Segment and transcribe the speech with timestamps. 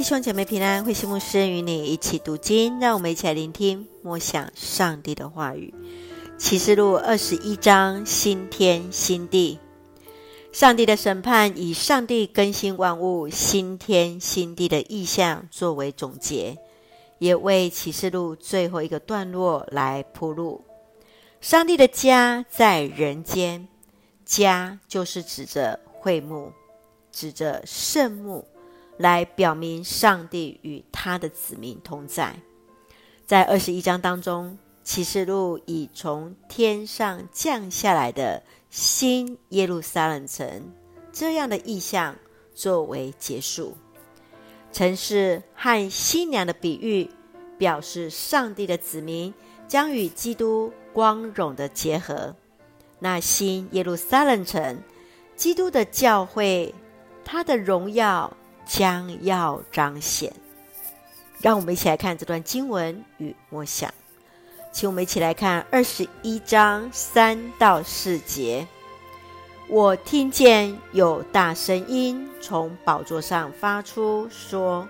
[0.00, 5.74] 弟兄姐妹平安，慧馨牧师与你一起读经，让我们一起来聆听默想上帝的话语。
[6.38, 9.58] 启示录二十一章，新天新地。
[10.52, 16.56] 上帝的审判以上帝更新万物、新天新地的意象作为总结，
[17.18, 20.64] 也为启示录最后一个段落来铺路。
[21.42, 23.68] 上帝的家在人间，
[24.24, 26.54] 家就是指着会幕，
[27.12, 28.46] 指着圣幕。
[29.00, 32.36] 来表明上帝与他的子民同在。
[33.24, 40.70] 在二十一章当中，启示录以从天上降下来的新耶路撒冷城
[41.10, 42.14] 这样的意象
[42.54, 43.74] 作为结束。
[44.70, 47.08] 城市和新娘的比喻，
[47.56, 49.32] 表示上帝的子民
[49.66, 52.36] 将与基督光荣的结合。
[52.98, 54.82] 那新耶路撒冷城，
[55.36, 56.74] 基督的教会，
[57.24, 58.36] 他的荣耀。
[58.70, 60.32] 将要彰显，
[61.40, 63.92] 让我们一起来看这段经文与默想。
[64.70, 68.68] 请我们一起来看二十一章三到四节。
[69.66, 74.88] 我听见有大声音从宝座上发出，说：“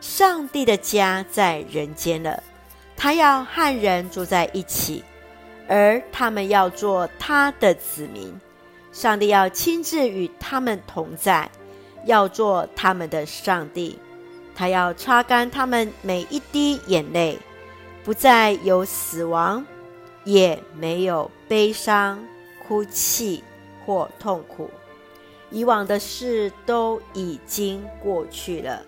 [0.00, 2.40] 上帝的家在人间了，
[2.96, 5.02] 他要和人住在一起，
[5.66, 8.40] 而他们要做他的子民。
[8.92, 11.50] 上帝要亲自与他们同在。”
[12.04, 13.98] 要做他们的上帝，
[14.54, 17.38] 他要擦干他们每一滴眼泪，
[18.04, 19.64] 不再有死亡，
[20.24, 22.22] 也没有悲伤、
[22.66, 23.42] 哭泣
[23.84, 24.70] 或痛苦。
[25.50, 28.82] 以往的事都已经过去了。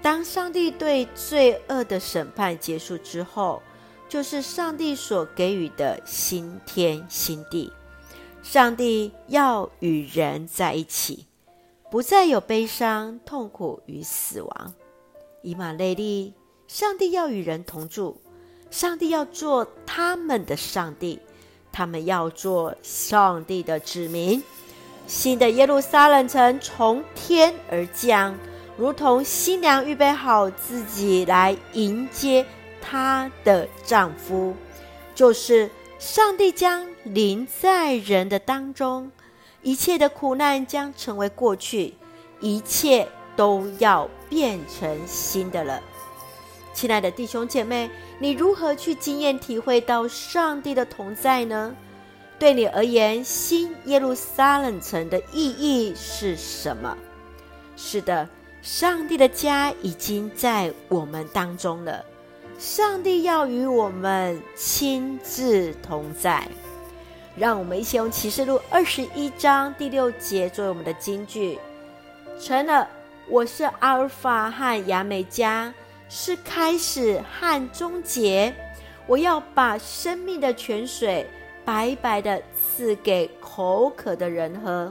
[0.00, 3.62] 当上帝对罪恶的审判结束之后，
[4.08, 7.72] 就是上帝所给予的新天新地。
[8.42, 11.26] 上帝要与人在一起。
[11.96, 14.74] 不再有悲伤、痛苦与死亡。
[15.40, 16.34] 以马内利，
[16.68, 18.20] 上帝要与人同住，
[18.70, 21.18] 上帝要做他们的上帝，
[21.72, 24.42] 他们要做上帝的子民。
[25.06, 28.36] 新的耶路撒冷城从天而降，
[28.76, 32.44] 如同新娘预备好自己来迎接
[32.82, 34.54] 她的丈夫，
[35.14, 39.10] 就是上帝将临在人的当中。
[39.66, 41.92] 一切的苦难将成为过去，
[42.38, 45.82] 一切都要变成新的了。
[46.72, 47.90] 亲爱的弟兄姐妹，
[48.20, 51.74] 你如何去经验体会到上帝的同在呢？
[52.38, 56.96] 对你而言，新耶路撒冷城的意义是什么？
[57.76, 58.28] 是的，
[58.62, 62.04] 上帝的家已经在我们当中了。
[62.56, 66.46] 上帝要与我们亲自同在。
[67.36, 71.58] 让我们一起用启示录二十一章第六节作为我们的金句：
[72.40, 72.88] 成了，
[73.28, 75.72] 我是阿尔法和亚美加，
[76.08, 78.54] 是开始和终结。
[79.06, 81.26] 我要把生命的泉水
[81.62, 84.90] 白白的赐给口渴的人喝。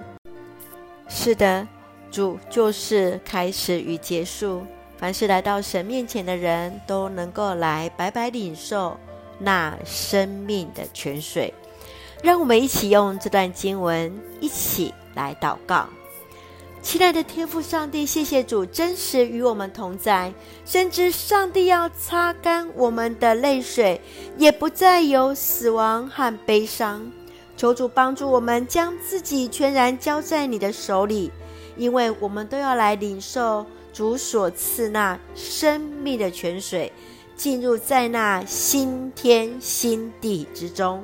[1.08, 1.68] 是的，
[2.12, 4.64] 主就是开始与结束。
[4.98, 8.96] 凡是来到神面前的人都能够来白白领受
[9.40, 11.52] 那生命的泉水。
[12.22, 15.88] 让我们一起用这段经文一起来祷告。
[16.82, 20.32] 亲爱的天父上帝，谢谢主真实与我们同在，
[20.66, 24.00] 深知上帝要擦干我们的泪水，
[24.38, 27.12] 也不再有死亡和悲伤。
[27.58, 31.32] 求主帮助我们将自己全然交在你的手里，
[31.76, 36.94] 因为我们都要来领受主所赐那生命的泉水，
[37.36, 41.04] 进入在那新天新地之中。